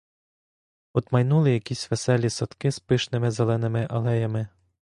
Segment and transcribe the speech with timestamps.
[0.93, 4.47] От майнули якісь веселі садки з пишними зеленими алеями.